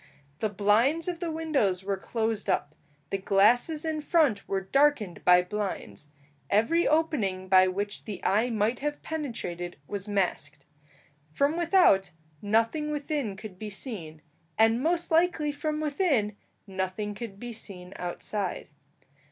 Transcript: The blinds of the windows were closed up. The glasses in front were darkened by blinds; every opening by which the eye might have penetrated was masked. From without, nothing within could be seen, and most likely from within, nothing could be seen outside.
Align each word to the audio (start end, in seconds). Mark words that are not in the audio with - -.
The 0.39 0.49
blinds 0.49 1.07
of 1.07 1.19
the 1.19 1.29
windows 1.29 1.83
were 1.83 1.95
closed 1.95 2.49
up. 2.49 2.73
The 3.11 3.19
glasses 3.19 3.85
in 3.85 4.01
front 4.01 4.47
were 4.47 4.61
darkened 4.61 5.23
by 5.23 5.43
blinds; 5.43 6.07
every 6.49 6.87
opening 6.87 7.47
by 7.47 7.67
which 7.67 8.05
the 8.05 8.19
eye 8.23 8.49
might 8.49 8.79
have 8.79 9.03
penetrated 9.03 9.77
was 9.85 10.07
masked. 10.07 10.65
From 11.29 11.55
without, 11.55 12.13
nothing 12.41 12.89
within 12.89 13.35
could 13.35 13.59
be 13.59 13.69
seen, 13.69 14.23
and 14.57 14.81
most 14.81 15.11
likely 15.11 15.51
from 15.51 15.79
within, 15.79 16.35
nothing 16.65 17.13
could 17.13 17.39
be 17.39 17.53
seen 17.53 17.93
outside. 17.97 18.69